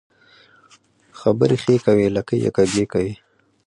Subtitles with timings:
[1.19, 3.13] خبري ښې کوې، لکۍ يې کږۍ کوې.